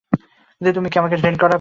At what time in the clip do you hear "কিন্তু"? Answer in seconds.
0.61-0.71